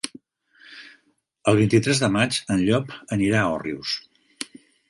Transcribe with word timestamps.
El 1.51 1.59
vint-i-tres 1.59 2.01
de 2.05 2.11
maig 2.17 2.41
en 2.57 2.65
Llop 2.71 2.97
anirà 3.19 3.43
a 3.45 3.55
Òrrius. 3.59 3.97